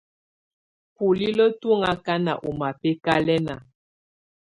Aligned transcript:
Bulilǝ́ 0.95 1.55
tù 1.59 1.67
ɔŋ 1.75 1.81
akana 1.91 2.33
ɔ 2.45 2.49
mabɛkalɛna. 2.59 3.55